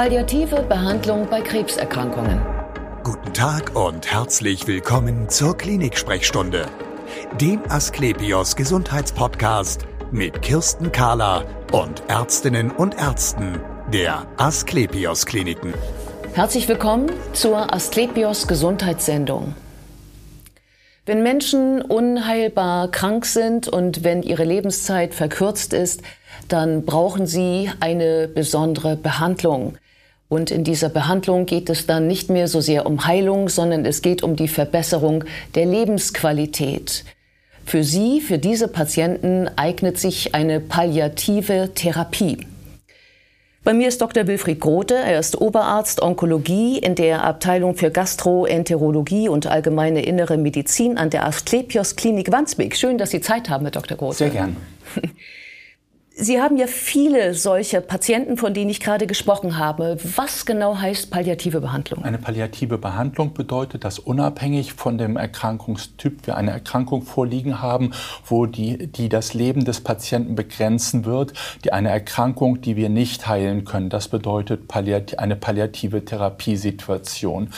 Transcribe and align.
Palliative 0.00 0.62
Behandlung 0.62 1.28
bei 1.28 1.42
Krebserkrankungen. 1.42 2.40
Guten 3.04 3.34
Tag 3.34 3.76
und 3.76 4.10
herzlich 4.10 4.66
willkommen 4.66 5.28
zur 5.28 5.54
Klinik-Sprechstunde, 5.58 6.64
dem 7.38 7.60
Asklepios 7.68 8.56
Gesundheitspodcast 8.56 9.84
mit 10.10 10.40
Kirsten 10.40 10.90
Kahler 10.90 11.44
und 11.72 12.02
Ärztinnen 12.08 12.70
und 12.70 12.98
Ärzten 12.98 13.60
der 13.92 14.26
Asklepios 14.38 15.26
Kliniken. 15.26 15.74
Herzlich 16.32 16.66
willkommen 16.66 17.10
zur 17.34 17.74
Asklepios 17.74 18.48
Gesundheitssendung. 18.48 19.54
Wenn 21.04 21.22
Menschen 21.22 21.82
unheilbar 21.82 22.90
krank 22.90 23.26
sind 23.26 23.68
und 23.68 24.02
wenn 24.02 24.22
ihre 24.22 24.44
Lebenszeit 24.44 25.12
verkürzt 25.12 25.74
ist, 25.74 26.00
dann 26.48 26.86
brauchen 26.86 27.26
sie 27.26 27.70
eine 27.80 28.28
besondere 28.28 28.96
Behandlung. 28.96 29.76
Und 30.30 30.52
in 30.52 30.62
dieser 30.62 30.88
Behandlung 30.88 31.44
geht 31.44 31.68
es 31.70 31.86
dann 31.86 32.06
nicht 32.06 32.30
mehr 32.30 32.46
so 32.46 32.60
sehr 32.60 32.86
um 32.86 33.04
Heilung, 33.04 33.48
sondern 33.48 33.84
es 33.84 34.00
geht 34.00 34.22
um 34.22 34.36
die 34.36 34.46
Verbesserung 34.46 35.24
der 35.56 35.66
Lebensqualität. 35.66 37.04
Für 37.66 37.82
Sie, 37.82 38.20
für 38.20 38.38
diese 38.38 38.68
Patienten 38.68 39.50
eignet 39.56 39.98
sich 39.98 40.32
eine 40.32 40.60
palliative 40.60 41.70
Therapie. 41.74 42.46
Bei 43.64 43.74
mir 43.74 43.88
ist 43.88 44.00
Dr. 44.00 44.28
Wilfried 44.28 44.60
Grote. 44.60 44.94
Er 44.94 45.18
ist 45.18 45.40
Oberarzt 45.40 46.00
Onkologie 46.00 46.78
in 46.78 46.94
der 46.94 47.24
Abteilung 47.24 47.74
für 47.74 47.90
Gastroenterologie 47.90 49.28
und 49.28 49.48
allgemeine 49.48 50.02
innere 50.04 50.36
Medizin 50.36 50.96
an 50.96 51.10
der 51.10 51.26
Asklepios 51.26 51.96
Klinik 51.96 52.30
Wandsbek. 52.30 52.76
Schön, 52.76 52.98
dass 52.98 53.10
Sie 53.10 53.20
Zeit 53.20 53.50
haben, 53.50 53.64
Herr 53.64 53.72
Dr. 53.72 53.96
Grote. 53.96 54.18
Sehr 54.18 54.30
gern. 54.30 54.56
Sie 56.22 56.38
haben 56.38 56.58
ja 56.58 56.66
viele 56.66 57.32
solche 57.32 57.80
Patienten, 57.80 58.36
von 58.36 58.52
denen 58.52 58.68
ich 58.68 58.80
gerade 58.80 59.06
gesprochen 59.06 59.56
habe. 59.56 59.96
Was 60.16 60.44
genau 60.44 60.76
heißt 60.76 61.10
palliative 61.10 61.62
Behandlung? 61.62 62.04
Eine 62.04 62.18
palliative 62.18 62.76
Behandlung 62.76 63.32
bedeutet, 63.32 63.84
dass 63.84 63.98
unabhängig 63.98 64.74
von 64.74 64.98
dem 64.98 65.16
Erkrankungstyp 65.16 66.26
wir 66.26 66.36
eine 66.36 66.50
Erkrankung 66.50 67.04
vorliegen 67.04 67.62
haben, 67.62 67.92
wo 68.26 68.44
die, 68.44 68.88
die 68.88 69.08
das 69.08 69.32
Leben 69.32 69.64
des 69.64 69.80
Patienten 69.80 70.34
begrenzen 70.34 71.06
wird, 71.06 71.32
die 71.64 71.72
eine 71.72 71.88
Erkrankung, 71.88 72.60
die 72.60 72.76
wir 72.76 72.90
nicht 72.90 73.26
heilen 73.26 73.64
können. 73.64 73.88
Das 73.88 74.08
bedeutet 74.08 74.70
eine 75.16 75.36
palliative 75.36 76.04
Therapiesituation. 76.04 77.48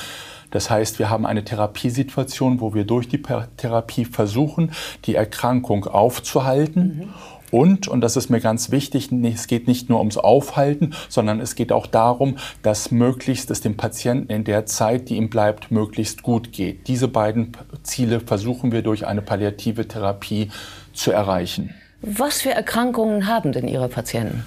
Das 0.53 0.71
heißt, 0.71 1.01
wir 1.01 1.11
haben 1.11 1.27
eine 1.27 1.45
Therapiesituation, 1.45 2.61
wo 2.61 2.75
wir 2.75 2.85
durch 2.85 3.09
die 3.09 3.23
Therapie 3.57 4.05
versuchen, 4.05 4.71
die 5.05 5.17
Erkrankung 5.17 5.87
aufzuhalten. 5.87 7.09
Mhm 7.09 7.09
und, 7.53 7.87
und 7.87 8.01
das 8.01 8.17
ist 8.17 8.31
mir 8.31 8.41
ganz 8.41 8.71
wichtig, 8.71 9.13
es 9.13 9.47
geht 9.47 9.69
nicht 9.69 9.91
nur 9.91 9.99
ums 9.99 10.17
Aufhalten, 10.17 10.95
sondern 11.11 11.39
es 11.39 11.55
geht 11.55 11.71
auch 11.71 11.87
darum, 11.87 12.39
dass 12.63 12.91
möglichst 12.91 13.51
es 13.51 13.61
dem 13.61 13.77
Patienten 13.77 14.33
in 14.33 14.45
der 14.45 14.65
Zeit, 14.65 15.11
die 15.11 15.17
ihm 15.17 15.29
bleibt, 15.29 15.71
möglichst 15.71 16.23
gut 16.23 16.53
geht. 16.53 16.89
Diese 16.89 17.09
beiden 17.09 17.53
Ziele 17.83 18.21
versuchen 18.21 18.73
wir 18.73 18.81
durch 18.81 19.07
eine 19.07 19.21
palliative 19.21 19.87
Therapie 19.87 20.51
zu 20.95 21.13
erreichen. 21.13 21.75
Was 22.01 22.41
für 22.41 22.51
Erkrankungen 22.51 23.27
haben 23.27 23.53
denn 23.53 23.69
Ihre 23.69 23.89
Patienten? 23.89 24.47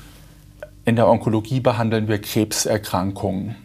In 0.84 0.96
der 0.96 1.08
Onkologie 1.08 1.60
behandeln 1.60 2.08
wir 2.08 2.20
Krebserkrankungen. 2.20 3.56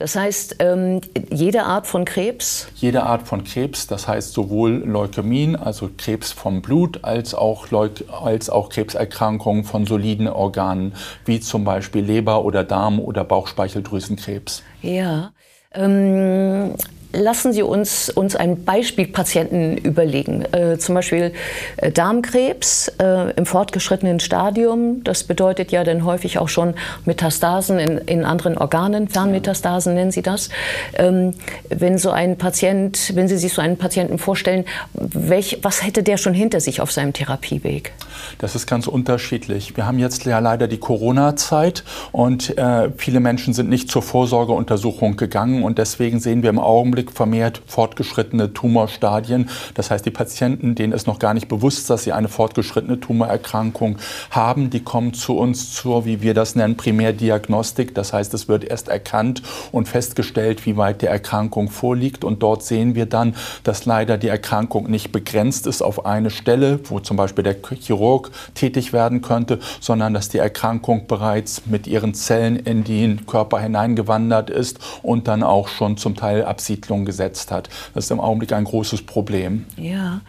Das 0.00 0.16
heißt, 0.16 0.56
ähm, 0.60 1.02
jede 1.30 1.64
Art 1.64 1.86
von 1.86 2.06
Krebs? 2.06 2.68
Jede 2.76 3.02
Art 3.02 3.28
von 3.28 3.44
Krebs, 3.44 3.86
das 3.86 4.08
heißt 4.08 4.32
sowohl 4.32 4.82
Leukämien, 4.86 5.56
also 5.56 5.90
Krebs 5.94 6.32
vom 6.32 6.62
Blut, 6.62 7.00
als 7.04 7.34
auch, 7.34 7.70
Leuk 7.70 7.92
als 8.10 8.48
auch 8.48 8.70
Krebserkrankungen 8.70 9.64
von 9.64 9.84
soliden 9.84 10.26
Organen, 10.26 10.94
wie 11.26 11.38
zum 11.38 11.64
Beispiel 11.64 12.02
Leber- 12.02 12.46
oder 12.46 12.64
Darm- 12.64 12.98
oder 12.98 13.24
Bauchspeicheldrüsenkrebs. 13.24 14.62
Ja. 14.80 15.32
Ähm, 15.74 16.76
Lassen 17.12 17.52
Sie 17.52 17.62
uns, 17.62 18.08
uns 18.08 18.36
einen 18.36 18.64
Beispielpatienten 18.64 19.76
überlegen. 19.78 20.44
Äh, 20.52 20.78
zum 20.78 20.94
Beispiel 20.94 21.32
äh, 21.78 21.90
Darmkrebs 21.90 22.86
äh, 23.00 23.32
im 23.32 23.46
fortgeschrittenen 23.46 24.20
Stadium. 24.20 25.02
Das 25.02 25.24
bedeutet 25.24 25.72
ja 25.72 25.82
dann 25.82 26.04
häufig 26.04 26.38
auch 26.38 26.48
schon 26.48 26.74
Metastasen 27.06 27.80
in, 27.80 27.98
in 27.98 28.24
anderen 28.24 28.56
Organen. 28.56 29.08
Fernmetastasen 29.08 29.94
nennen 29.94 30.12
Sie 30.12 30.22
das. 30.22 30.50
Ähm, 30.94 31.34
wenn 31.68 31.98
so 31.98 32.10
ein 32.10 32.38
Patient, 32.38 33.12
wenn 33.16 33.26
Sie 33.26 33.38
sich 33.38 33.54
so 33.54 33.60
einen 33.60 33.76
Patienten 33.76 34.18
vorstellen, 34.18 34.64
welch, 34.92 35.58
was 35.62 35.84
hätte 35.84 36.04
der 36.04 36.16
schon 36.16 36.34
hinter 36.34 36.60
sich 36.60 36.80
auf 36.80 36.92
seinem 36.92 37.12
Therapieweg? 37.12 37.92
Das 38.38 38.54
ist 38.54 38.68
ganz 38.68 38.86
unterschiedlich. 38.86 39.76
Wir 39.76 39.86
haben 39.86 39.98
jetzt 39.98 40.24
ja 40.26 40.38
leider 40.38 40.68
die 40.68 40.78
Corona-Zeit 40.78 41.82
und 42.12 42.56
äh, 42.56 42.90
viele 42.96 43.18
Menschen 43.18 43.52
sind 43.52 43.68
nicht 43.68 43.90
zur 43.90 44.02
Vorsorgeuntersuchung 44.02 45.16
gegangen 45.16 45.64
und 45.64 45.78
deswegen 45.78 46.20
sehen 46.20 46.42
wir 46.42 46.50
im 46.50 46.60
Augenblick 46.60 46.99
Augenblick 47.00 47.12
vermehrt 47.12 47.62
fortgeschrittene 47.66 48.52
Tumorstadien. 48.52 49.48
Das 49.74 49.90
heißt, 49.90 50.04
die 50.04 50.10
Patienten, 50.10 50.74
denen 50.74 50.92
ist 50.92 51.06
noch 51.06 51.18
gar 51.18 51.34
nicht 51.34 51.48
bewusst, 51.48 51.88
dass 51.88 52.04
sie 52.04 52.12
eine 52.12 52.28
fortgeschrittene 52.28 53.00
Tumorerkrankung 53.00 53.96
haben, 54.30 54.70
die 54.70 54.80
kommen 54.80 55.14
zu 55.14 55.36
uns 55.36 55.72
zur, 55.72 56.04
wie 56.04 56.20
wir 56.20 56.34
das 56.34 56.56
nennen, 56.56 56.76
Primärdiagnostik. 56.76 57.94
Das 57.94 58.12
heißt, 58.12 58.34
es 58.34 58.48
wird 58.48 58.64
erst 58.64 58.88
erkannt 58.88 59.42
und 59.72 59.88
festgestellt, 59.88 60.66
wie 60.66 60.76
weit 60.76 61.02
die 61.02 61.06
Erkrankung 61.06 61.70
vorliegt. 61.70 62.24
Und 62.24 62.42
dort 62.42 62.62
sehen 62.62 62.94
wir 62.94 63.06
dann, 63.06 63.34
dass 63.64 63.86
leider 63.86 64.18
die 64.18 64.28
Erkrankung 64.28 64.90
nicht 64.90 65.12
begrenzt 65.12 65.66
ist 65.66 65.82
auf 65.82 66.04
eine 66.04 66.30
Stelle, 66.30 66.80
wo 66.84 67.00
zum 67.00 67.16
Beispiel 67.16 67.44
der 67.44 67.56
Chirurg 67.80 68.30
tätig 68.54 68.92
werden 68.92 69.22
könnte, 69.22 69.58
sondern 69.80 70.12
dass 70.12 70.28
die 70.28 70.38
Erkrankung 70.38 71.06
bereits 71.06 71.62
mit 71.66 71.86
ihren 71.86 72.14
Zellen 72.14 72.56
in 72.56 72.84
den 72.84 73.26
Körper 73.26 73.60
hineingewandert 73.60 74.50
ist 74.50 74.78
und 75.02 75.28
dann 75.28 75.42
auch 75.42 75.68
schon 75.68 75.96
zum 75.96 76.16
Teil 76.16 76.44
Absiedlung 76.50 76.89
Entwicklung 76.90 77.04
gesetzt 77.04 77.50
hat. 77.50 77.68
Das 77.94 78.04
ist 78.04 78.10
im 78.10 78.20
Augenblick 78.20 78.52
ein 78.52 78.64
großes 78.64 79.02
Problem. 79.02 79.64
Ja. 79.76 80.20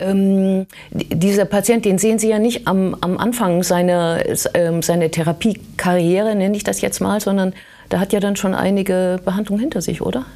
Ähm, 0.00 0.66
dieser 0.90 1.44
Patient, 1.44 1.84
den 1.84 1.98
sehen 1.98 2.18
Sie 2.18 2.28
ja 2.28 2.38
nicht 2.38 2.66
am, 2.66 2.96
am 3.00 3.18
Anfang 3.18 3.62
seiner, 3.62 4.24
äh, 4.26 4.36
seiner 4.82 5.10
Therapiekarriere, 5.10 6.34
nenne 6.34 6.56
ich 6.56 6.64
das 6.64 6.80
jetzt 6.80 7.00
mal, 7.00 7.20
sondern 7.20 7.52
da 7.88 8.00
hat 8.00 8.12
ja 8.12 8.20
dann 8.20 8.36
schon 8.36 8.54
einige 8.54 9.20
Behandlungen 9.24 9.60
hinter 9.60 9.80
sich, 9.80 10.02
oder? 10.02 10.26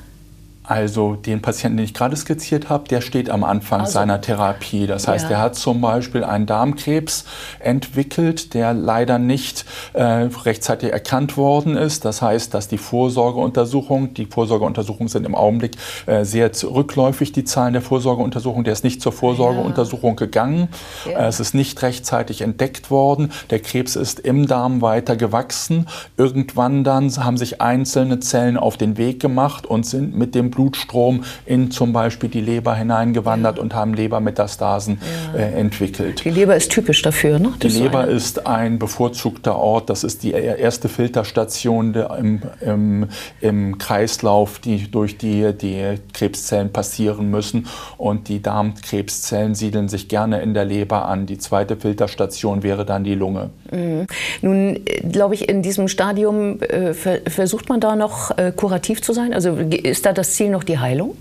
Also 0.65 1.17
den 1.17 1.43
Patienten, 1.43 1.78
den 1.78 1.84
ich 1.84 1.95
gerade 1.95 2.15
skizziert 2.17 2.69
habe, 2.69 2.89
der 2.89 3.00
steht 3.00 3.31
am 3.31 3.43
Anfang 3.43 3.81
also, 3.81 3.95
seiner 3.95 4.21
Therapie. 4.21 4.87
Das 4.87 5.09
heißt, 5.09 5.25
ja. 5.25 5.33
er 5.33 5.41
hat 5.41 5.56
zum 5.56 5.81
Beispiel 5.81 6.23
einen 6.23 6.47
Darmkrebs 6.47 7.25
entwickelt, 7.59 8.55
der 8.55 8.72
leider 8.72 9.19
nicht 9.19 9.65
äh, 9.93 10.03
rechtzeitig 10.03 10.93
erkannt 10.93 11.37
worden 11.37 11.77
ist. 11.77 12.05
Das 12.05 12.22
heißt, 12.22 12.55
dass 12.55 12.69
die 12.69 12.78
Vorsorgeuntersuchung, 12.78 14.15
die 14.15 14.27
Vorsorgeuntersuchungen 14.27 15.09
sind 15.09 15.27
im 15.27 15.34
Augenblick 15.34 15.72
äh, 16.06 16.25
sehr 16.25 16.53
rückläufig, 16.62 17.33
die 17.33 17.43
Zahlen 17.45 17.72
der 17.72 17.83
Vorsorgeuntersuchung. 17.83 18.62
Der 18.62 18.72
ist 18.72 18.84
nicht 18.84 19.03
zur 19.03 19.12
Vorsorgeuntersuchung 19.12 20.11
ja. 20.11 20.27
gegangen. 20.27 20.69
Ja. 21.06 21.19
Äh, 21.19 21.27
es 21.27 21.41
ist 21.41 21.55
nicht 21.55 21.83
rechtzeitig 21.83 22.41
entdeckt 22.41 22.89
worden. 22.89 23.33
Der 23.51 23.59
Krebs 23.59 23.97
ist 23.97 24.21
im 24.21 24.47
Darm 24.47 24.81
weiter 24.81 25.17
gewachsen. 25.17 25.89
Irgendwann 26.17 26.84
dann 26.84 27.11
haben 27.17 27.37
sich 27.37 27.61
einzelne 27.61 28.21
Zellen 28.21 28.56
auf 28.56 28.77
den 28.77 28.97
Weg 28.97 29.19
gemacht 29.19 29.67
und 29.67 29.84
sind 29.84 30.17
mit 30.17 30.37
dem 30.37 30.52
Blutstrom 30.53 31.25
in 31.47 31.71
zum 31.71 31.93
Beispiel 31.93 32.29
die 32.29 32.41
Leber 32.41 32.75
hineingewandert 32.75 33.57
ja. 33.57 33.63
und 33.63 33.75
haben 33.75 33.95
Lebermetastasen 33.95 34.99
ja. 35.35 35.41
äh, 35.41 35.53
entwickelt. 35.53 36.25
Die 36.25 36.31
Leber 36.31 36.55
ist 36.55 36.71
typisch 36.71 37.03
dafür, 37.03 37.39
ne? 37.39 37.53
Das 37.59 37.73
die 37.73 37.81
Leber 37.81 38.07
ist, 38.07 38.47
ein 38.47 38.79
bevorzugter 38.79 39.57
Ort. 39.57 39.91
Das 39.91 40.05
ist 40.05 40.23
die 40.23 40.33
erste 40.33 40.89
Filterstation 40.89 41.95
im, 41.95 42.43
im, 42.61 43.09
im 43.41 43.79
Kreislauf, 43.79 44.59
die 44.59 44.91
durch 44.91 45.19
die 45.19 45.53
die 45.53 45.99
Krebszellen 46.13 46.73
passieren 46.73 47.31
müssen. 47.31 47.67
Und 47.97 48.29
die 48.29 48.43
Darmkrebszellen 48.43 49.55
siedeln 49.55 49.89
sich 49.89 50.09
gerne 50.09 50.41
in 50.43 50.55
der 50.55 50.65
Leber 50.65 51.07
an. 51.07 51.27
Die 51.27 51.39
zweite 51.39 51.77
Filterstation 51.77 52.63
wäre 52.63 52.84
dann 52.84 53.05
die 53.05 53.15
Lunge. 53.15 53.51
Mhm. 53.71 54.07
Nun, 54.43 54.81
glaube 55.11 55.34
ich, 55.34 55.49
in 55.49 55.63
diesem 55.63 55.89
Stadium 55.89 56.61
äh, 56.63 56.95
versucht 56.95 57.69
man 57.69 57.81
da 57.81 57.97
noch 57.97 58.37
äh, 58.37 58.53
kurativ 58.55 59.03
zu 59.03 59.13
sein? 59.13 59.33
Also 59.33 59.57
ist 59.57 60.07
da 60.07 60.13
das 60.13 60.34
Ziel 60.34 60.41
noch 60.50 60.65
die 60.65 60.78
Heilung? 60.78 61.16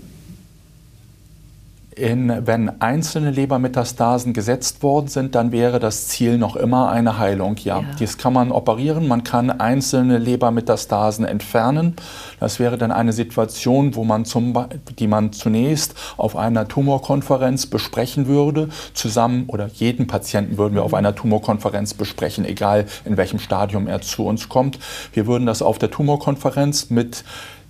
In, 1.94 2.46
wenn 2.46 2.80
einzelne 2.80 3.30
Lebermetastasen 3.30 4.32
gesetzt 4.32 4.82
worden 4.82 5.08
sind, 5.08 5.34
dann 5.34 5.52
wäre 5.52 5.78
das 5.78 6.08
Ziel 6.08 6.38
noch 6.38 6.56
immer 6.56 6.90
eine 6.90 7.18
Heilung. 7.18 7.56
Ja, 7.62 7.80
ja. 7.80 7.84
das 7.98 8.16
kann 8.16 8.32
man 8.32 8.50
operieren. 8.50 9.08
Man 9.08 9.24
kann 9.24 9.50
einzelne 9.50 10.16
Lebermetastasen 10.16 11.26
entfernen. 11.26 11.94
Das 12.40 12.58
wäre 12.58 12.78
dann 12.78 12.92
eine 12.92 13.12
Situation, 13.12 13.94
wo 13.94 14.04
man 14.04 14.24
zum, 14.24 14.54
die 14.98 15.06
man 15.06 15.34
zunächst 15.34 15.94
auf 16.16 16.34
einer 16.34 16.66
Tumorkonferenz 16.66 17.66
besprechen 17.66 18.26
würde. 18.26 18.70
Zusammen 18.94 19.44
oder 19.48 19.66
jeden 19.66 20.06
Patienten 20.06 20.56
würden 20.56 20.74
wir 20.74 20.84
auf 20.84 20.94
einer 20.94 21.14
Tumorkonferenz 21.14 21.92
besprechen, 21.92 22.46
egal 22.46 22.86
in 23.04 23.18
welchem 23.18 23.38
Stadium 23.38 23.86
er 23.86 24.00
zu 24.00 24.24
uns 24.24 24.48
kommt. 24.48 24.78
Wir 25.12 25.26
würden 25.26 25.44
das 25.44 25.60
auf 25.60 25.78
der 25.78 25.90
Tumorkonferenz 25.90 26.88
mit 26.88 27.22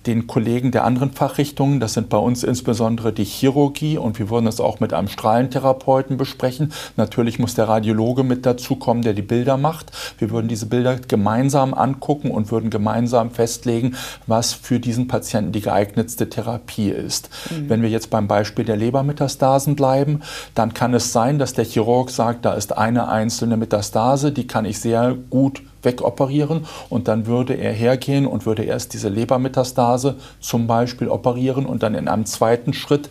den 0.05 0.27
Kollegen 0.27 0.71
der 0.71 0.83
anderen 0.83 1.11
Fachrichtungen, 1.11 1.79
das 1.79 1.93
sind 1.93 2.09
bei 2.09 2.17
uns 2.17 2.43
insbesondere 2.43 3.13
die 3.13 3.23
Chirurgie 3.23 3.97
und 3.97 4.19
wir 4.19 4.29
würden 4.29 4.47
es 4.47 4.59
auch 4.59 4.79
mit 4.79 4.93
einem 4.93 5.07
Strahlentherapeuten 5.07 6.17
besprechen. 6.17 6.73
Natürlich 6.97 7.39
muss 7.39 7.55
der 7.55 7.69
Radiologe 7.69 8.23
mit 8.23 8.45
dazukommen, 8.45 9.03
der 9.03 9.13
die 9.13 9.21
Bilder 9.21 9.57
macht. 9.57 9.91
Wir 10.17 10.31
würden 10.31 10.47
diese 10.47 10.65
Bilder 10.65 10.97
gemeinsam 10.97 11.73
angucken 11.73 12.31
und 12.31 12.51
würden 12.51 12.69
gemeinsam 12.69 13.31
festlegen, 13.31 13.95
was 14.27 14.53
für 14.53 14.79
diesen 14.79 15.07
Patienten 15.07 15.51
die 15.51 15.61
geeignetste 15.61 16.29
Therapie 16.29 16.89
ist. 16.89 17.29
Mhm. 17.49 17.69
Wenn 17.69 17.81
wir 17.81 17.89
jetzt 17.89 18.09
beim 18.09 18.27
Beispiel 18.27 18.65
der 18.65 18.77
Lebermetastasen 18.77 19.75
bleiben, 19.75 20.21
dann 20.55 20.73
kann 20.73 20.93
es 20.93 21.13
sein, 21.13 21.39
dass 21.39 21.53
der 21.53 21.65
Chirurg 21.65 22.09
sagt, 22.09 22.45
da 22.45 22.53
ist 22.53 22.77
eine 22.77 23.07
einzelne 23.07 23.57
Metastase, 23.57 24.31
die 24.31 24.47
kann 24.47 24.65
ich 24.65 24.79
sehr 24.79 25.15
gut 25.29 25.61
wegoperieren 25.83 26.65
und 26.89 27.07
dann 27.07 27.25
würde 27.25 27.53
er 27.53 27.73
hergehen 27.73 28.25
und 28.25 28.45
würde 28.45 28.63
erst 28.63 28.93
diese 28.93 29.09
Lebermetastase 29.09 30.15
zum 30.39 30.67
Beispiel 30.67 31.07
operieren 31.07 31.65
und 31.65 31.83
dann 31.83 31.95
in 31.95 32.07
einem 32.07 32.25
zweiten 32.25 32.73
Schritt 32.73 33.09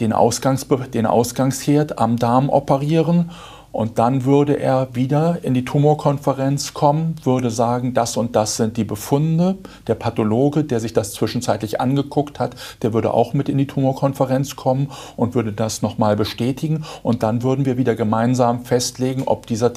den, 0.00 0.12
Ausgangs, 0.12 0.66
den 0.92 1.06
Ausgangsherd 1.06 1.98
am 1.98 2.18
Darm 2.18 2.48
operieren 2.48 3.30
und 3.74 3.98
dann 3.98 4.24
würde 4.24 4.60
er 4.60 4.94
wieder 4.94 5.38
in 5.42 5.52
die 5.52 5.64
Tumorkonferenz 5.64 6.74
kommen, 6.74 7.16
würde 7.24 7.50
sagen, 7.50 7.92
das 7.92 8.16
und 8.16 8.36
das 8.36 8.56
sind 8.56 8.76
die 8.76 8.84
Befunde. 8.84 9.56
Der 9.88 9.96
Pathologe, 9.96 10.62
der 10.62 10.78
sich 10.78 10.92
das 10.92 11.12
zwischenzeitlich 11.12 11.80
angeguckt 11.80 12.38
hat, 12.38 12.54
der 12.82 12.92
würde 12.92 13.12
auch 13.12 13.34
mit 13.34 13.48
in 13.48 13.58
die 13.58 13.66
Tumorkonferenz 13.66 14.54
kommen 14.54 14.92
und 15.16 15.34
würde 15.34 15.52
das 15.52 15.82
nochmal 15.82 16.14
bestätigen. 16.14 16.84
Und 17.02 17.24
dann 17.24 17.42
würden 17.42 17.64
wir 17.64 17.76
wieder 17.76 17.96
gemeinsam 17.96 18.64
festlegen, 18.64 19.24
ob 19.26 19.48
dieser, 19.48 19.72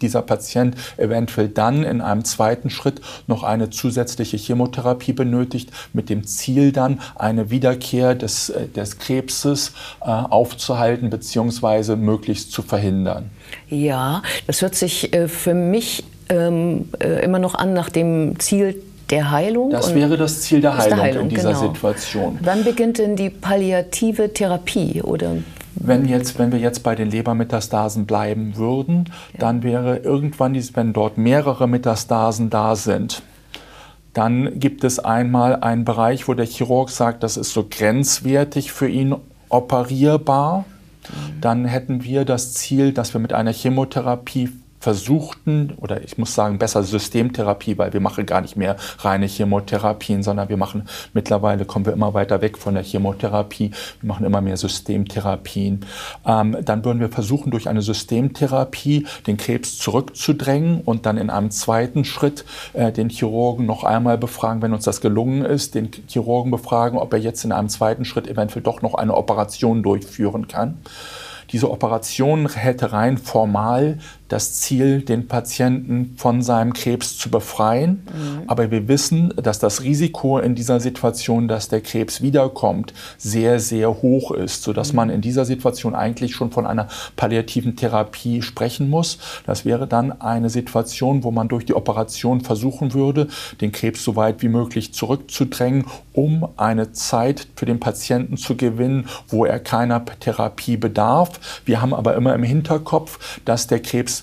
dieser 0.00 0.22
Patient 0.22 0.76
eventuell 0.96 1.48
dann 1.48 1.82
in 1.82 2.00
einem 2.00 2.24
zweiten 2.24 2.70
Schritt 2.70 3.00
noch 3.26 3.42
eine 3.42 3.70
zusätzliche 3.70 4.36
Chemotherapie 4.36 5.14
benötigt, 5.14 5.72
mit 5.92 6.10
dem 6.10 6.28
Ziel 6.28 6.70
dann 6.70 7.00
eine 7.16 7.50
Wiederkehr 7.50 8.14
des, 8.14 8.50
äh, 8.50 8.68
des 8.68 8.98
Krebses 8.98 9.72
äh, 10.00 10.04
aufzuhalten 10.04 11.10
bzw. 11.10 11.96
möglichst 11.96 12.52
zu 12.52 12.62
verhindern. 12.62 13.31
Ja, 13.68 14.22
das 14.46 14.62
hört 14.62 14.74
sich 14.74 15.12
äh, 15.14 15.28
für 15.28 15.54
mich 15.54 16.04
ähm, 16.28 16.88
äh, 17.00 17.24
immer 17.24 17.38
noch 17.38 17.54
an 17.54 17.72
nach 17.72 17.90
dem 17.90 18.38
Ziel 18.38 18.82
der 19.10 19.30
Heilung. 19.30 19.70
Das 19.70 19.94
wäre 19.94 20.16
das 20.16 20.40
Ziel 20.40 20.60
der 20.60 20.76
Heilung, 20.76 20.96
der 20.96 20.98
Heilung 20.98 21.22
in 21.24 21.28
dieser 21.28 21.52
genau. 21.52 21.72
Situation. 21.72 22.38
Wann 22.42 22.64
beginnt 22.64 22.98
denn 22.98 23.14
die 23.14 23.30
palliative 23.30 24.32
Therapie? 24.32 25.02
Oder? 25.02 25.36
Wenn, 25.74 26.06
jetzt, 26.06 26.38
wenn 26.38 26.52
wir 26.52 26.58
jetzt 26.58 26.82
bei 26.82 26.94
den 26.94 27.10
Lebermetastasen 27.10 28.06
bleiben 28.06 28.56
würden, 28.56 29.06
ja. 29.32 29.40
dann 29.40 29.62
wäre 29.62 29.98
irgendwann, 29.98 30.54
wenn 30.74 30.92
dort 30.92 31.18
mehrere 31.18 31.66
Metastasen 31.66 32.50
da 32.50 32.76
sind, 32.76 33.22
dann 34.14 34.58
gibt 34.58 34.84
es 34.84 34.98
einmal 34.98 35.56
einen 35.56 35.84
Bereich, 35.84 36.28
wo 36.28 36.34
der 36.34 36.46
Chirurg 36.46 36.90
sagt, 36.90 37.22
das 37.22 37.36
ist 37.36 37.52
so 37.52 37.66
grenzwertig 37.68 38.72
für 38.72 38.88
ihn 38.88 39.14
operierbar. 39.48 40.64
Dann 41.40 41.64
hätten 41.64 42.04
wir 42.04 42.24
das 42.24 42.54
Ziel, 42.54 42.92
dass 42.92 43.14
wir 43.14 43.20
mit 43.20 43.32
einer 43.32 43.52
Chemotherapie 43.52 44.50
versuchten, 44.82 45.74
oder 45.76 46.02
ich 46.02 46.18
muss 46.18 46.34
sagen, 46.34 46.58
besser 46.58 46.82
Systemtherapie, 46.82 47.78
weil 47.78 47.92
wir 47.92 48.00
machen 48.00 48.26
gar 48.26 48.40
nicht 48.40 48.56
mehr 48.56 48.74
reine 48.98 49.26
Chemotherapien, 49.26 50.24
sondern 50.24 50.48
wir 50.48 50.56
machen 50.56 50.88
mittlerweile 51.14 51.64
kommen 51.64 51.86
wir 51.86 51.92
immer 51.92 52.14
weiter 52.14 52.42
weg 52.42 52.58
von 52.58 52.74
der 52.74 52.82
Chemotherapie, 52.82 53.70
wir 54.00 54.08
machen 54.08 54.26
immer 54.26 54.40
mehr 54.40 54.56
Systemtherapien. 54.56 55.86
Ähm, 56.26 56.56
dann 56.64 56.84
würden 56.84 56.98
wir 56.98 57.10
versuchen, 57.10 57.52
durch 57.52 57.68
eine 57.68 57.80
Systemtherapie 57.80 59.06
den 59.28 59.36
Krebs 59.36 59.78
zurückzudrängen 59.78 60.80
und 60.80 61.06
dann 61.06 61.16
in 61.16 61.30
einem 61.30 61.52
zweiten 61.52 62.04
Schritt 62.04 62.44
äh, 62.72 62.90
den 62.90 63.08
Chirurgen 63.08 63.66
noch 63.66 63.84
einmal 63.84 64.18
befragen, 64.18 64.62
wenn 64.62 64.72
uns 64.72 64.84
das 64.84 65.00
gelungen 65.00 65.44
ist, 65.44 65.76
den 65.76 65.90
Chirurgen 66.08 66.50
befragen, 66.50 66.98
ob 66.98 67.12
er 67.12 67.20
jetzt 67.20 67.44
in 67.44 67.52
einem 67.52 67.68
zweiten 67.68 68.04
Schritt 68.04 68.26
eventuell 68.26 68.64
doch 68.64 68.82
noch 68.82 68.94
eine 68.94 69.14
Operation 69.14 69.84
durchführen 69.84 70.48
kann. 70.48 70.78
Diese 71.52 71.70
Operation 71.70 72.48
hätte 72.48 72.92
rein 72.92 73.18
formal 73.18 73.98
das 74.32 74.54
Ziel, 74.54 75.02
den 75.02 75.28
Patienten 75.28 76.14
von 76.16 76.40
seinem 76.40 76.72
Krebs 76.72 77.18
zu 77.18 77.30
befreien. 77.30 78.02
Mhm. 78.06 78.42
Aber 78.46 78.70
wir 78.70 78.88
wissen, 78.88 79.34
dass 79.36 79.58
das 79.58 79.82
Risiko 79.82 80.38
in 80.38 80.54
dieser 80.54 80.80
Situation, 80.80 81.48
dass 81.48 81.68
der 81.68 81.82
Krebs 81.82 82.22
wiederkommt, 82.22 82.94
sehr, 83.18 83.60
sehr 83.60 84.00
hoch 84.00 84.30
ist, 84.30 84.62
sodass 84.62 84.92
mhm. 84.92 84.96
man 84.96 85.10
in 85.10 85.20
dieser 85.20 85.44
Situation 85.44 85.94
eigentlich 85.94 86.34
schon 86.34 86.50
von 86.50 86.66
einer 86.66 86.88
palliativen 87.14 87.76
Therapie 87.76 88.40
sprechen 88.40 88.88
muss. 88.88 89.18
Das 89.44 89.66
wäre 89.66 89.86
dann 89.86 90.22
eine 90.22 90.48
Situation, 90.48 91.24
wo 91.24 91.30
man 91.30 91.48
durch 91.48 91.66
die 91.66 91.74
Operation 91.74 92.40
versuchen 92.40 92.94
würde, 92.94 93.28
den 93.60 93.70
Krebs 93.70 94.02
so 94.02 94.16
weit 94.16 94.40
wie 94.42 94.48
möglich 94.48 94.94
zurückzudrängen, 94.94 95.84
um 96.14 96.48
eine 96.56 96.92
Zeit 96.92 97.48
für 97.54 97.66
den 97.66 97.80
Patienten 97.80 98.38
zu 98.38 98.56
gewinnen, 98.56 99.08
wo 99.28 99.44
er 99.44 99.58
keiner 99.58 100.02
Therapie 100.04 100.78
bedarf. 100.78 101.38
Wir 101.66 101.82
haben 101.82 101.92
aber 101.92 102.14
immer 102.14 102.34
im 102.34 102.42
Hinterkopf, 102.42 103.40
dass 103.44 103.66
der 103.66 103.80
Krebs 103.80 104.21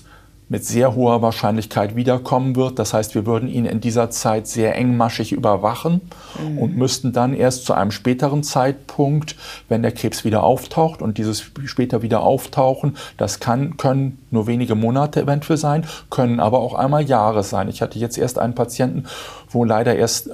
mit 0.50 0.66
sehr 0.66 0.96
hoher 0.96 1.22
Wahrscheinlichkeit 1.22 1.94
wiederkommen 1.94 2.56
wird. 2.56 2.80
Das 2.80 2.92
heißt, 2.92 3.14
wir 3.14 3.24
würden 3.24 3.48
ihn 3.48 3.66
in 3.66 3.80
dieser 3.80 4.10
Zeit 4.10 4.48
sehr 4.48 4.74
engmaschig 4.74 5.30
überwachen 5.30 6.00
mhm. 6.42 6.58
und 6.58 6.76
müssten 6.76 7.12
dann 7.12 7.34
erst 7.34 7.64
zu 7.64 7.72
einem 7.72 7.92
späteren 7.92 8.42
Zeitpunkt, 8.42 9.36
wenn 9.68 9.82
der 9.82 9.92
Krebs 9.92 10.24
wieder 10.24 10.42
auftaucht 10.42 11.02
und 11.02 11.18
dieses 11.18 11.44
später 11.66 12.02
wieder 12.02 12.24
auftauchen, 12.24 12.96
das 13.16 13.38
kann, 13.38 13.76
können 13.76 14.18
nur 14.32 14.48
wenige 14.48 14.74
Monate 14.74 15.22
eventuell 15.22 15.56
sein, 15.56 15.86
können 16.10 16.40
aber 16.40 16.58
auch 16.58 16.74
einmal 16.74 17.04
Jahre 17.04 17.44
sein. 17.44 17.68
Ich 17.68 17.80
hatte 17.80 18.00
jetzt 18.00 18.18
erst 18.18 18.40
einen 18.40 18.56
Patienten, 18.56 19.04
wo 19.50 19.64
leider 19.64 19.94
erst 19.94 20.30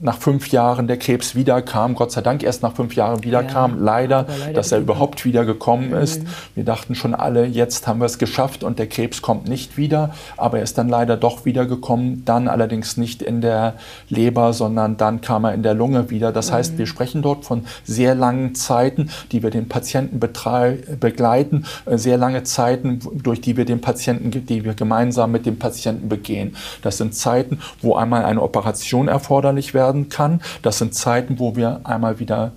nach 0.00 0.18
fünf 0.18 0.48
Jahren 0.48 0.86
der 0.86 0.96
Krebs 0.96 1.34
wiederkam, 1.34 1.94
Gott 1.94 2.10
sei 2.12 2.22
Dank 2.22 2.42
erst 2.42 2.62
nach 2.62 2.74
fünf 2.74 2.96
Jahren 2.96 3.22
wiederkam, 3.22 3.72
ja, 3.72 3.76
leider, 3.80 4.26
leider, 4.28 4.52
dass 4.54 4.72
er 4.72 4.78
überhaupt 4.78 5.24
wiedergekommen 5.24 5.90
mhm. 5.90 5.96
ist. 5.96 6.22
Wir 6.54 6.64
dachten 6.64 6.94
schon 6.94 7.14
alle, 7.14 7.44
jetzt 7.44 7.86
haben 7.86 8.00
wir 8.00 8.06
es 8.06 8.18
geschafft 8.18 8.64
und 8.64 8.78
der 8.78 8.86
Krebs 8.86 9.20
kommt 9.20 9.48
nicht 9.48 9.76
wieder, 9.76 10.14
aber 10.38 10.58
er 10.58 10.64
ist 10.64 10.78
dann 10.78 10.88
leider 10.88 11.16
doch 11.16 11.44
wiedergekommen, 11.44 12.24
dann 12.24 12.48
allerdings 12.48 12.96
nicht 12.96 13.20
in 13.20 13.42
der 13.42 13.74
Leber, 14.08 14.54
sondern 14.54 14.96
dann 14.96 15.20
kam 15.20 15.44
er 15.44 15.52
in 15.52 15.62
der 15.62 15.74
Lunge 15.74 16.08
wieder. 16.08 16.32
Das 16.32 16.50
mhm. 16.50 16.54
heißt, 16.54 16.78
wir 16.78 16.86
sprechen 16.86 17.20
dort 17.20 17.44
von 17.44 17.66
sehr 17.84 18.14
langen 18.14 18.54
Zeiten, 18.54 19.10
die 19.32 19.42
wir 19.42 19.50
den 19.50 19.68
Patienten 19.68 20.18
begleiten, 20.18 21.66
äh, 21.84 21.98
sehr 21.98 22.16
lange 22.16 22.42
Zeiten, 22.44 23.00
durch 23.22 23.42
die 23.42 23.58
wir 23.58 23.66
den 23.66 23.82
Patienten, 23.82 24.30
die 24.30 24.64
wir 24.64 24.72
gemeinsam 24.72 25.30
mit 25.30 25.44
dem 25.44 25.58
Patienten 25.58 26.08
begehen. 26.08 26.56
Das 26.80 26.96
sind 26.96 27.14
Zeiten, 27.14 27.60
wo 27.82 27.96
einmal 27.96 28.24
eine 28.24 28.40
Operation 28.40 29.08
erforderlich 29.08 29.74
wäre, 29.74 29.89
werden 29.90 30.08
kann. 30.08 30.40
Das 30.62 30.78
sind 30.78 30.94
Zeiten, 30.94 31.38
wo 31.38 31.56
wir 31.56 31.80
einmal 31.84 32.18
wieder 32.20 32.52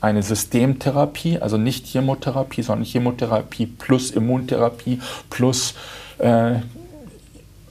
eine 0.00 0.22
Systemtherapie, 0.22 1.38
also 1.38 1.56
nicht 1.56 1.86
Chemotherapie, 1.86 2.62
sondern 2.62 2.84
Chemotherapie 2.84 3.66
plus 3.66 4.10
Immuntherapie 4.10 5.00
plus 5.30 5.74
äh, 6.18 6.56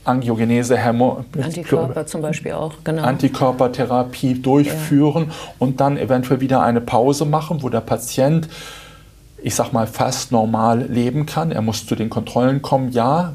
Angiogenese, 0.04 0.76
Hämo 0.76 1.24
Antikörper 1.40 2.06
zum 2.06 2.22
Beispiel 2.22 2.54
auch, 2.54 2.74
genau. 2.84 3.04
Antikörpertherapie 3.04 4.42
durchführen 4.42 5.28
ja. 5.30 5.34
und 5.60 5.80
dann 5.80 5.98
eventuell 5.98 6.42
wieder 6.42 6.62
eine 6.62 6.82
Pause 6.82 7.26
machen, 7.26 7.62
wo 7.62 7.70
der 7.70 7.82
Patient, 7.82 8.50
ich 9.42 9.56
sag 9.56 9.72
mal, 9.72 9.88
fast 9.88 10.32
normal 10.32 10.82
leben 10.82 11.26
kann. 11.26 11.52
Er 11.52 11.62
muss 11.62 11.86
zu 11.86 11.96
den 11.96 12.10
Kontrollen 12.10 12.62
kommen. 12.62 12.92
Ja, 12.92 13.34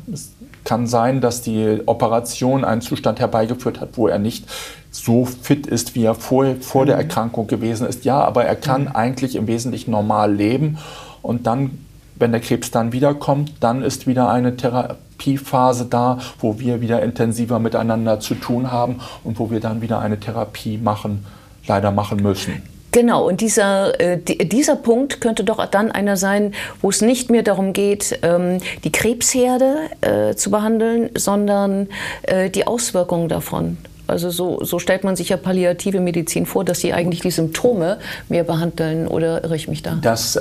kann 0.65 0.87
sein, 0.87 1.21
dass 1.21 1.43
die 1.43 1.81
Operation 1.87 2.65
einen 2.65 2.81
Zustand 2.81 3.21
herbeigeführt 3.21 3.81
hat, 3.81 3.91
wo 3.97 4.09
er 4.09 4.19
nicht 4.19 4.45
so 4.91 5.25
fit 5.25 5.67
ist, 5.67 5.95
wie 5.95 6.05
er 6.05 6.15
vor, 6.15 6.47
vor 6.61 6.87
der 6.87 6.97
mhm. 6.97 7.03
Erkrankung 7.03 7.47
gewesen 7.47 7.87
ist. 7.87 8.05
Ja, 8.05 8.21
aber 8.21 8.45
er 8.45 8.57
kann 8.57 8.83
mhm. 8.83 8.88
eigentlich 8.88 9.37
im 9.37 9.47
Wesentlichen 9.47 9.91
normal 9.91 10.33
leben. 10.33 10.79
Und 11.23 11.47
dann, 11.47 11.87
wenn 12.17 12.33
der 12.33 12.41
Krebs 12.41 12.71
dann 12.71 12.93
wiederkommt, 12.93 13.53
dann 13.61 13.83
ist 13.83 14.07
wieder 14.07 14.31
eine 14.31 14.57
Therapiephase 14.57 15.87
da, 15.87 16.19
wo 16.41 16.59
wir 16.59 16.81
wieder 16.81 17.03
intensiver 17.03 17.59
miteinander 17.59 18.21
zu 18.21 18.35
tun 18.35 18.71
haben 18.71 19.00
und 19.25 19.38
wo 19.38 19.50
wir 19.50 19.61
dann 19.61 19.81
wieder 19.83 20.00
eine 20.00 20.19
Therapie 20.19 20.79
machen, 20.79 21.25
leider 21.67 21.91
machen 21.91 22.23
müssen. 22.23 22.62
Genau, 22.99 23.28
und 23.28 23.40
dieser, 23.40 24.00
äh, 24.00 24.19
dieser 24.19 24.75
Punkt 24.75 25.21
könnte 25.21 25.45
doch 25.45 25.64
dann 25.67 25.93
einer 25.93 26.17
sein, 26.17 26.52
wo 26.83 26.90
es 26.90 27.00
nicht 27.00 27.31
mehr 27.31 27.45
darum 27.45 27.73
geht, 27.73 28.19
ähm, 28.23 28.59
die 28.83 28.90
Krebsherde 28.90 29.76
äh, 30.00 30.35
zu 30.35 30.50
behandeln, 30.50 31.11
sondern 31.17 31.90
äh, 32.23 32.50
die 32.50 32.67
Auswirkungen 32.67 33.28
davon. 33.28 33.78
Also 34.09 34.31
so, 34.31 34.64
so 34.64 34.81
stellt 34.81 35.05
man 35.05 35.14
sich 35.14 35.28
ja 35.28 35.37
palliative 35.37 36.00
Medizin 36.00 36.45
vor, 36.45 36.64
dass 36.64 36.81
sie 36.81 36.93
eigentlich 36.93 37.21
die 37.21 37.31
Symptome 37.31 37.99
mehr 38.28 38.43
behandeln 38.43 39.07
oder 39.07 39.45
irre 39.45 39.55
ich 39.55 39.69
mich 39.69 39.85
da? 39.85 39.97
Das, 40.02 40.37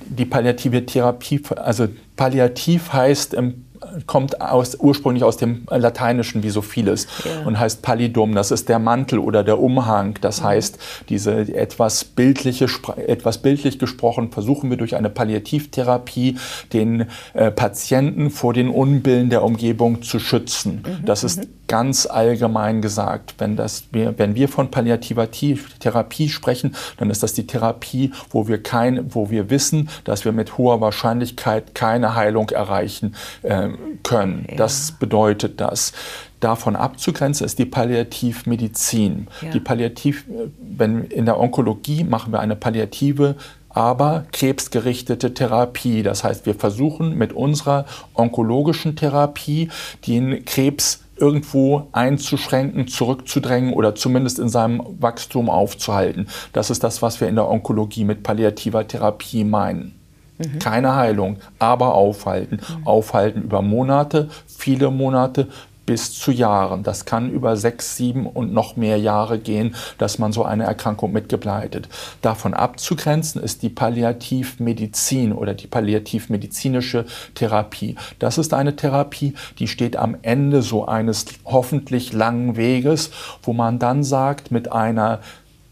die 0.00 0.24
palliative 0.24 0.84
Therapie, 0.84 1.40
also 1.54 1.86
palliativ 2.16 2.92
heißt 2.92 3.34
im 3.34 3.66
kommt 4.06 4.40
aus, 4.40 4.76
ursprünglich 4.78 5.24
aus 5.24 5.36
dem 5.36 5.66
Lateinischen 5.70 6.42
wie 6.42 6.50
so 6.50 6.62
vieles 6.62 7.06
ja. 7.24 7.46
und 7.46 7.58
heißt 7.58 7.82
Pallidum. 7.82 8.34
Das 8.34 8.50
ist 8.50 8.68
der 8.68 8.78
Mantel 8.78 9.18
oder 9.18 9.42
der 9.42 9.60
Umhang. 9.60 10.18
Das 10.20 10.40
mhm. 10.40 10.44
heißt, 10.44 10.78
diese 11.08 11.54
etwas 11.54 12.04
bildliche, 12.04 12.66
etwas 13.06 13.38
bildlich 13.38 13.78
gesprochen, 13.78 14.30
versuchen 14.30 14.70
wir 14.70 14.76
durch 14.76 14.96
eine 14.96 15.10
Palliativtherapie 15.10 16.38
den 16.72 17.06
äh, 17.34 17.50
Patienten 17.50 18.30
vor 18.30 18.52
den 18.52 18.68
Unbillen 18.68 19.30
der 19.30 19.42
Umgebung 19.42 20.02
zu 20.02 20.18
schützen. 20.18 20.84
Mhm. 20.86 21.04
Das 21.04 21.24
ist 21.24 21.40
mhm. 21.40 21.48
ganz 21.66 22.06
allgemein 22.06 22.82
gesagt. 22.82 23.34
Wenn, 23.38 23.56
das, 23.56 23.84
wir, 23.92 24.18
wenn 24.18 24.34
wir 24.34 24.48
von 24.48 24.70
palliativer 24.70 25.28
Therapie 25.30 26.28
sprechen, 26.28 26.74
dann 26.98 27.10
ist 27.10 27.22
das 27.22 27.32
die 27.32 27.46
Therapie, 27.46 28.12
wo 28.30 28.48
wir, 28.48 28.62
kein, 28.62 29.14
wo 29.14 29.30
wir 29.30 29.50
wissen, 29.50 29.88
dass 30.04 30.24
wir 30.24 30.32
mit 30.32 30.58
hoher 30.58 30.80
Wahrscheinlichkeit 30.80 31.74
keine 31.74 32.14
Heilung 32.14 32.50
erreichen 32.50 33.14
äh, 33.42 33.68
können. 34.02 34.46
Ja. 34.48 34.56
Das 34.56 34.92
bedeutet 34.92 35.60
das 35.60 35.92
davon 36.40 36.74
abzugrenzen 36.74 37.44
ist 37.44 37.58
die 37.58 37.66
Palliativmedizin. 37.66 39.28
Ja. 39.42 39.50
Die 39.50 39.60
Palliativ, 39.60 40.24
wenn 40.58 41.04
in 41.04 41.26
der 41.26 41.38
Onkologie 41.38 42.04
machen 42.04 42.32
wir 42.32 42.40
eine 42.40 42.56
palliative 42.56 43.36
aber 43.72 44.24
krebsgerichtete 44.32 45.32
Therapie. 45.32 46.02
Das 46.02 46.24
heißt, 46.24 46.44
wir 46.44 46.54
versuchen 46.54 47.16
mit 47.16 47.32
unserer 47.32 47.86
onkologischen 48.14 48.96
Therapie 48.96 49.70
den 50.06 50.44
Krebs 50.44 51.04
irgendwo 51.16 51.86
einzuschränken, 51.92 52.88
zurückzudrängen 52.88 53.72
oder 53.72 53.94
zumindest 53.94 54.38
in 54.38 54.48
seinem 54.48 54.82
Wachstum 54.98 55.48
aufzuhalten. 55.48 56.26
Das 56.52 56.70
ist 56.70 56.82
das, 56.82 57.00
was 57.00 57.20
wir 57.20 57.28
in 57.28 57.36
der 57.36 57.48
Onkologie 57.48 58.04
mit 58.04 58.22
palliativer 58.24 58.88
Therapie 58.88 59.44
meinen. 59.44 59.99
Mhm. 60.40 60.58
Keine 60.58 60.96
Heilung, 60.96 61.36
aber 61.58 61.94
aufhalten. 61.94 62.56
Mhm. 62.56 62.86
Aufhalten 62.86 63.42
über 63.42 63.62
Monate, 63.62 64.28
viele 64.46 64.90
Monate, 64.90 65.48
bis 65.90 66.12
zu 66.12 66.30
Jahren. 66.30 66.84
Das 66.84 67.04
kann 67.04 67.32
über 67.32 67.56
sechs, 67.56 67.96
sieben 67.96 68.24
und 68.24 68.52
noch 68.52 68.76
mehr 68.76 68.96
Jahre 68.96 69.40
gehen, 69.40 69.74
dass 69.98 70.20
man 70.20 70.30
so 70.30 70.44
eine 70.44 70.62
Erkrankung 70.62 71.10
mitgebleitet. 71.10 71.88
Davon 72.22 72.54
abzugrenzen 72.54 73.42
ist 73.42 73.62
die 73.62 73.70
Palliativmedizin 73.70 75.32
oder 75.32 75.52
die 75.52 75.66
palliativmedizinische 75.66 77.06
Therapie. 77.34 77.96
Das 78.20 78.38
ist 78.38 78.54
eine 78.54 78.76
Therapie, 78.76 79.34
die 79.58 79.66
steht 79.66 79.96
am 79.96 80.16
Ende 80.22 80.62
so 80.62 80.86
eines 80.86 81.24
hoffentlich 81.44 82.12
langen 82.12 82.54
Weges, 82.54 83.10
wo 83.42 83.52
man 83.52 83.80
dann 83.80 84.04
sagt, 84.04 84.52
mit 84.52 84.70
einer 84.70 85.18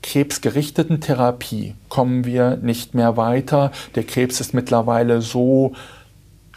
krebsgerichteten 0.08 1.02
Therapie 1.02 1.74
kommen 1.90 2.24
wir 2.24 2.56
nicht 2.56 2.94
mehr 2.94 3.18
weiter. 3.18 3.72
Der 3.94 4.04
Krebs 4.04 4.40
ist 4.40 4.54
mittlerweile 4.54 5.20
so 5.20 5.72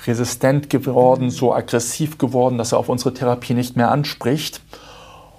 resistent 0.08 0.70
geworden, 0.70 1.30
so 1.30 1.54
aggressiv 1.54 2.18
geworden, 2.18 2.58
dass 2.58 2.72
er 2.72 2.78
auf 2.78 2.88
unsere 2.88 3.14
Therapie 3.14 3.54
nicht 3.54 3.76
mehr 3.76 3.92
anspricht. 3.92 4.62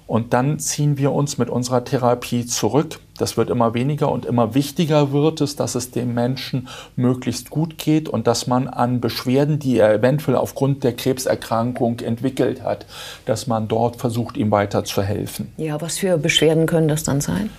Und 0.05 0.33
dann 0.33 0.59
ziehen 0.59 0.99
wir 0.99 1.11
uns 1.11 1.39
mit 1.39 1.49
unserer 1.49 1.85
Therapie 1.85 2.45
zurück. 2.45 2.99
Das 3.17 3.35
wird 3.35 3.49
immer 3.49 3.73
weniger 3.73 4.11
und 4.11 4.27
immer 4.27 4.53
wichtiger 4.53 5.11
wird 5.11 5.41
es, 5.41 5.55
dass 5.55 5.73
es 5.73 5.89
dem 5.89 6.13
Menschen 6.13 6.67
möglichst 6.95 7.49
gut 7.49 7.79
geht 7.79 8.09
und 8.09 8.27
dass 8.27 8.45
man 8.45 8.67
an 8.67 9.01
Beschwerden, 9.01 9.57
die 9.57 9.79
er 9.79 9.91
eventuell 9.91 10.37
aufgrund 10.37 10.83
der 10.83 10.95
Krebserkrankung 10.95 11.99
entwickelt 12.01 12.61
hat, 12.61 12.85
dass 13.25 13.47
man 13.47 13.67
dort 13.67 13.95
versucht, 13.95 14.37
ihm 14.37 14.51
weiter 14.51 14.83
zu 14.83 15.01
helfen. 15.01 15.51
Ja, 15.57 15.81
was 15.81 15.97
für 15.97 16.19
Beschwerden 16.19 16.67
können 16.67 16.89
das 16.89 17.03
dann 17.03 17.19
sein? 17.19 17.49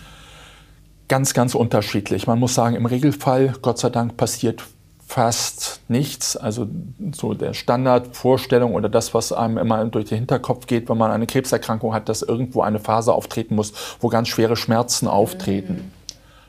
Ganz, 1.08 1.34
ganz 1.34 1.54
unterschiedlich. 1.54 2.26
Man 2.26 2.38
muss 2.38 2.54
sagen, 2.54 2.76
im 2.76 2.86
Regelfall, 2.86 3.54
Gott 3.60 3.78
sei 3.78 3.90
Dank, 3.90 4.16
passiert 4.16 4.64
fast 5.06 5.80
nichts. 5.88 6.36
Also 6.36 6.66
so 7.12 7.34
der 7.34 7.52
Standardvorstellung 7.52 8.74
oder 8.74 8.88
das, 8.88 9.12
was 9.12 9.32
einem 9.32 9.58
immer 9.58 9.84
durch 9.84 10.06
den 10.06 10.18
Hinterkopf 10.18 10.66
geht, 10.66 10.88
wenn 10.88 10.98
man 10.98 11.10
eine 11.10 11.26
Krebserkrankung 11.26 11.92
hat, 11.92 12.08
dass 12.08 12.22
irgendwo 12.22 12.62
eine 12.62 12.78
Phase 12.78 13.12
auftreten 13.12 13.54
muss, 13.54 13.72
wo 14.00 14.08
ganz 14.08 14.28
schwere 14.28 14.56
Schmerzen 14.56 15.06
auftreten. 15.06 15.74
Mhm. 15.74 16.04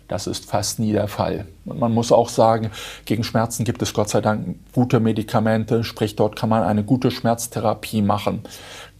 Das 0.07 0.27
ist 0.27 0.45
fast 0.45 0.79
nie 0.79 0.91
der 0.93 1.07
Fall. 1.07 1.47
Und 1.65 1.79
man 1.79 1.91
muss 1.91 2.11
auch 2.11 2.29
sagen, 2.29 2.69
gegen 3.05 3.23
Schmerzen 3.23 3.65
gibt 3.65 3.81
es 3.81 3.93
Gott 3.93 4.09
sei 4.09 4.21
Dank 4.21 4.57
gute 4.71 4.99
Medikamente, 4.99 5.83
sprich 5.83 6.15
dort 6.15 6.35
kann 6.35 6.49
man 6.49 6.61
eine 6.61 6.83
gute 6.83 7.09
Schmerztherapie 7.09 8.03
machen 8.03 8.43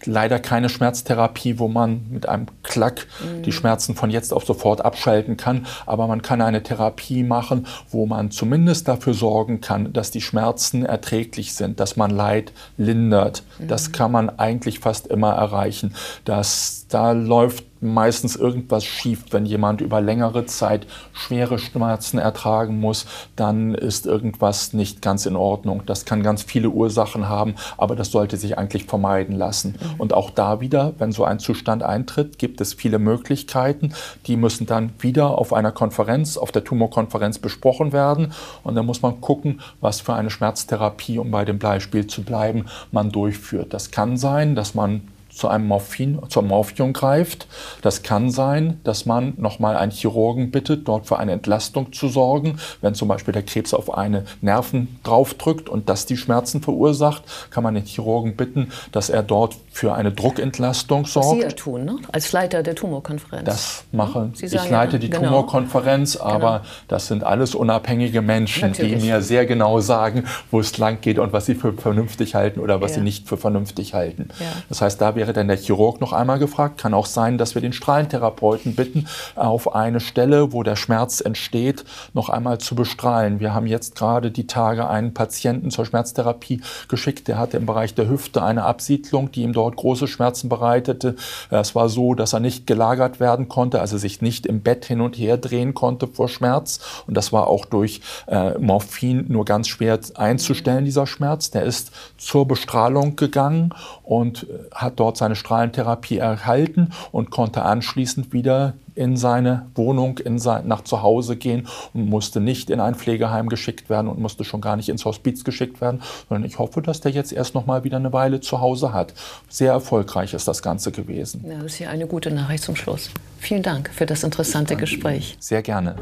leider 0.05 0.39
keine 0.39 0.69
Schmerztherapie, 0.69 1.59
wo 1.59 1.67
man 1.67 2.05
mit 2.09 2.27
einem 2.27 2.47
Klack 2.63 3.07
mhm. 3.23 3.43
die 3.43 3.51
Schmerzen 3.51 3.95
von 3.95 4.09
jetzt 4.09 4.33
auf 4.33 4.45
sofort 4.45 4.83
abschalten 4.83 5.37
kann. 5.37 5.65
Aber 5.85 6.07
man 6.07 6.21
kann 6.21 6.41
eine 6.41 6.63
Therapie 6.63 7.23
machen, 7.23 7.67
wo 7.89 8.05
man 8.05 8.31
zumindest 8.31 8.87
dafür 8.87 9.13
sorgen 9.13 9.61
kann, 9.61 9.93
dass 9.93 10.11
die 10.11 10.21
Schmerzen 10.21 10.85
erträglich 10.85 11.53
sind, 11.53 11.79
dass 11.79 11.95
man 11.95 12.11
Leid 12.11 12.53
lindert. 12.77 13.43
Mhm. 13.59 13.67
Das 13.67 13.91
kann 13.91 14.11
man 14.11 14.29
eigentlich 14.29 14.79
fast 14.79 15.07
immer 15.07 15.33
erreichen. 15.33 15.93
Das, 16.23 16.85
da 16.89 17.11
läuft 17.11 17.65
meistens 17.85 18.35
irgendwas 18.35 18.83
schief. 18.83 19.25
Wenn 19.31 19.45
jemand 19.45 19.81
über 19.81 20.01
längere 20.01 20.45
Zeit 20.45 20.87
schwere 21.13 21.59
Schmerzen 21.59 22.17
ertragen 22.17 22.79
muss, 22.79 23.05
dann 23.35 23.75
ist 23.75 24.05
irgendwas 24.05 24.73
nicht 24.73 25.01
ganz 25.01 25.25
in 25.25 25.35
Ordnung. 25.35 25.83
Das 25.85 26.05
kann 26.05 26.23
ganz 26.23 26.43
viele 26.43 26.69
Ursachen 26.69 27.29
haben, 27.29 27.55
aber 27.77 27.95
das 27.95 28.11
sollte 28.11 28.37
sich 28.37 28.57
eigentlich 28.57 28.85
vermeiden 28.85 29.35
lassen. 29.35 29.75
Und 29.97 30.13
auch 30.13 30.29
da 30.29 30.61
wieder, 30.61 30.93
wenn 30.97 31.11
so 31.11 31.23
ein 31.23 31.39
Zustand 31.39 31.83
eintritt, 31.83 32.37
gibt 32.37 32.61
es 32.61 32.73
viele 32.73 32.99
Möglichkeiten. 32.99 33.93
Die 34.27 34.37
müssen 34.37 34.65
dann 34.65 34.91
wieder 34.99 35.37
auf 35.37 35.53
einer 35.53 35.71
Konferenz, 35.71 36.37
auf 36.37 36.51
der 36.51 36.63
Tumorkonferenz 36.63 37.39
besprochen 37.39 37.93
werden. 37.93 38.33
Und 38.63 38.75
dann 38.75 38.85
muss 38.85 39.01
man 39.01 39.21
gucken, 39.21 39.61
was 39.81 40.01
für 40.01 40.13
eine 40.13 40.29
Schmerztherapie, 40.29 41.19
um 41.19 41.31
bei 41.31 41.45
dem 41.45 41.59
Beispiel 41.59 42.07
zu 42.07 42.23
bleiben, 42.23 42.65
man 42.91 43.11
durchführt. 43.11 43.73
Das 43.73 43.91
kann 43.91 44.17
sein, 44.17 44.55
dass 44.55 44.75
man 44.75 45.01
zu 45.35 45.47
einem 45.47 45.67
Morphin, 45.67 46.19
zur 46.29 46.43
Morphium 46.43 46.93
greift. 46.93 47.47
Das 47.81 48.03
kann 48.03 48.29
sein, 48.29 48.79
dass 48.83 49.05
man 49.05 49.33
nochmal 49.37 49.75
einen 49.77 49.91
Chirurgen 49.91 50.51
bittet, 50.51 50.87
dort 50.87 51.07
für 51.07 51.19
eine 51.19 51.33
Entlastung 51.33 51.93
zu 51.93 52.07
sorgen. 52.07 52.57
Wenn 52.81 52.95
zum 52.95 53.07
Beispiel 53.07 53.33
der 53.33 53.43
Krebs 53.43 53.73
auf 53.73 53.95
eine 53.95 54.25
Nerven 54.41 54.99
draufdrückt 55.03 55.69
und 55.69 55.89
das 55.89 56.05
die 56.05 56.17
Schmerzen 56.17 56.61
verursacht, 56.61 57.23
kann 57.49 57.63
man 57.63 57.75
den 57.75 57.85
Chirurgen 57.85 58.35
bitten, 58.35 58.71
dass 58.91 59.09
er 59.09 59.23
dort 59.23 59.55
für 59.71 59.93
eine 59.93 60.11
Druckentlastung 60.11 61.05
sorgt. 61.05 61.27
Was 61.27 61.33
Sie 61.35 61.41
ja 61.41 61.51
tun, 61.51 61.85
ne? 61.85 61.97
als 62.11 62.31
Leiter 62.31 62.63
der 62.63 62.75
Tumorkonferenz. 62.75 63.43
Das 63.43 63.83
machen. 63.91 64.33
Sie 64.35 64.45
ich 64.45 64.69
leite 64.69 64.99
die 64.99 65.09
genau. 65.09 65.25
Tumorkonferenz, 65.27 66.15
aber 66.15 66.59
genau. 66.59 66.71
das 66.87 67.07
sind 67.07 67.23
alles 67.23 67.55
unabhängige 67.55 68.21
Menschen, 68.21 68.69
Natürlich. 68.69 68.99
die 68.99 69.07
mir 69.07 69.21
sehr 69.21 69.45
genau 69.45 69.79
sagen, 69.81 70.25
wo 70.51 70.59
es 70.59 70.77
lang 70.77 71.01
geht 71.01 71.19
und 71.19 71.33
was 71.33 71.45
sie 71.45 71.55
für 71.55 71.73
vernünftig 71.73 72.35
halten 72.35 72.59
oder 72.59 72.79
was 72.79 72.91
ja. 72.91 72.97
sie 72.97 73.03
nicht 73.03 73.27
für 73.27 73.37
vernünftig 73.37 73.93
halten. 73.93 74.29
Ja. 74.39 74.45
Das 74.69 74.81
heißt, 74.81 75.01
da 75.01 75.15
wäre 75.15 75.24
dann 75.33 75.47
der 75.47 75.57
Chirurg 75.57 76.01
noch 76.01 76.13
einmal 76.13 76.39
gefragt. 76.39 76.79
Kann 76.79 76.93
auch 76.93 77.05
sein, 77.05 77.37
dass 77.37 77.53
wir 77.53 77.61
den 77.61 77.73
Strahlentherapeuten 77.73 78.75
bitten, 78.75 79.07
auf 79.35 79.75
eine 79.75 79.99
Stelle, 79.99 80.53
wo 80.53 80.63
der 80.63 80.75
Schmerz 80.77 81.19
entsteht, 81.19 81.83
noch 82.13 82.29
einmal 82.29 82.59
zu 82.59 82.75
bestrahlen. 82.75 83.39
Wir 83.39 83.53
haben 83.53 83.67
jetzt 83.67 83.95
gerade 83.95 84.31
die 84.31 84.47
Tage 84.47 84.87
einen 84.87 85.13
Patienten 85.13 85.69
zur 85.69 85.85
Schmerztherapie 85.85 86.61
geschickt. 86.87 87.27
Der 87.27 87.37
hatte 87.37 87.57
im 87.57 87.65
Bereich 87.65 87.93
der 87.93 88.09
Hüfte 88.09 88.41
eine 88.41 88.63
Absiedlung, 88.63 89.31
die 89.31 89.43
ihm 89.43 89.53
dort 89.53 89.65
dort 89.65 89.75
große 89.75 90.07
Schmerzen 90.07 90.49
bereitete. 90.49 91.15
Es 91.49 91.75
war 91.75 91.89
so, 91.89 92.13
dass 92.13 92.33
er 92.33 92.39
nicht 92.39 92.67
gelagert 92.67 93.19
werden 93.19 93.47
konnte, 93.47 93.81
also 93.81 93.97
sich 93.97 94.21
nicht 94.21 94.45
im 94.45 94.61
Bett 94.61 94.85
hin 94.85 95.01
und 95.01 95.17
her 95.17 95.37
drehen 95.37 95.73
konnte 95.73 96.07
vor 96.07 96.29
Schmerz. 96.29 96.79
Und 97.07 97.15
das 97.15 97.33
war 97.33 97.47
auch 97.47 97.65
durch 97.65 98.01
äh, 98.27 98.57
Morphin 98.57 99.25
nur 99.27 99.45
ganz 99.45 99.67
schwer 99.67 99.99
einzustellen, 100.15 100.85
dieser 100.85 101.07
Schmerz. 101.07 101.51
Der 101.51 101.63
ist 101.63 101.91
zur 102.17 102.47
Bestrahlung 102.47 103.15
gegangen 103.15 103.73
und 104.03 104.43
äh, 104.43 104.69
hat 104.73 104.99
dort 104.99 105.14
seine 105.17 105.35
Strahlentherapie 105.35 106.17
erhalten 106.17 106.91
und 107.11 107.31
konnte 107.31 107.63
anschließend 107.63 108.33
wieder 108.33 108.73
in 108.95 109.17
seine 109.17 109.67
Wohnung, 109.75 110.17
in 110.19 110.39
sein, 110.39 110.67
nach 110.67 110.81
zu 110.81 111.01
Hause 111.01 111.35
gehen 111.35 111.67
und 111.93 112.09
musste 112.09 112.39
nicht 112.39 112.69
in 112.69 112.79
ein 112.79 112.95
Pflegeheim 112.95 113.49
geschickt 113.49 113.89
werden 113.89 114.07
und 114.07 114.19
musste 114.19 114.43
schon 114.45 114.61
gar 114.61 114.77
nicht 114.77 114.89
ins 114.89 115.05
Hospiz 115.05 115.43
geschickt 115.43 115.81
werden, 115.81 116.01
sondern 116.29 116.45
ich 116.45 116.59
hoffe, 116.59 116.81
dass 116.81 117.01
der 117.01 117.11
jetzt 117.11 117.33
erst 117.33 117.55
noch 117.55 117.65
mal 117.65 117.83
wieder 117.83 117.97
eine 117.97 118.13
Weile 118.13 118.39
zu 118.39 118.61
Hause 118.61 118.93
hat. 118.93 119.13
Sehr 119.49 119.73
erfolgreich 119.73 120.33
ist 120.33 120.47
das 120.47 120.61
Ganze 120.61 120.91
gewesen. 120.91 121.45
Ja, 121.47 121.55
das 121.55 121.73
ist 121.73 121.79
ja 121.79 121.89
eine 121.89 122.07
gute 122.07 122.31
Nachricht 122.31 122.63
zum 122.63 122.75
Schluss. 122.75 123.09
Vielen 123.37 123.63
Dank 123.63 123.89
für 123.93 124.05
das 124.05 124.23
interessante 124.23 124.75
Gespräch. 124.75 125.35
Sehr 125.39 125.61
gerne. 125.61 125.95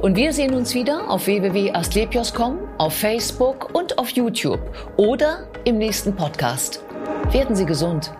Und 0.00 0.14
wir 0.14 0.32
sehen 0.32 0.54
uns 0.54 0.74
wieder 0.74 1.10
auf 1.10 1.26
www.astlepios.com, 1.26 2.58
auf 2.78 2.94
Facebook 2.94 3.74
und 3.74 3.98
auf 3.98 4.10
YouTube 4.10 4.60
oder 4.96 5.48
im 5.64 5.78
nächsten 5.78 6.14
Podcast. 6.14 6.82
Werden 7.32 7.54
Sie 7.54 7.66
gesund. 7.66 8.10